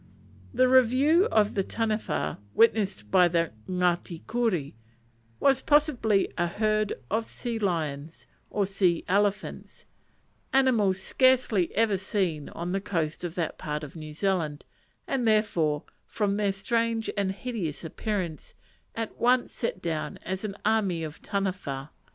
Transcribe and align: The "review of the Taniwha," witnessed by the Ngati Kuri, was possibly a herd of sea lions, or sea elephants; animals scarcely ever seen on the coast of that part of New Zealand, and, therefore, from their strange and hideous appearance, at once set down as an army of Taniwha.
The 0.51 0.67
"review 0.67 1.25
of 1.25 1.53
the 1.53 1.63
Taniwha," 1.63 2.39
witnessed 2.55 3.11
by 3.11 3.27
the 3.27 3.51
Ngati 3.69 4.25
Kuri, 4.25 4.73
was 5.39 5.61
possibly 5.61 6.27
a 6.39 6.47
herd 6.47 6.93
of 7.11 7.27
sea 7.27 7.59
lions, 7.59 8.25
or 8.49 8.65
sea 8.65 9.05
elephants; 9.07 9.85
animals 10.53 10.99
scarcely 10.99 11.71
ever 11.75 11.99
seen 11.99 12.49
on 12.49 12.71
the 12.71 12.81
coast 12.81 13.23
of 13.23 13.35
that 13.35 13.59
part 13.59 13.83
of 13.83 13.95
New 13.95 14.13
Zealand, 14.15 14.65
and, 15.05 15.27
therefore, 15.27 15.83
from 16.07 16.35
their 16.37 16.51
strange 16.51 17.07
and 17.15 17.31
hideous 17.33 17.83
appearance, 17.83 18.55
at 18.95 19.15
once 19.19 19.53
set 19.53 19.83
down 19.83 20.17
as 20.23 20.43
an 20.43 20.55
army 20.65 21.03
of 21.03 21.21
Taniwha. 21.21 21.91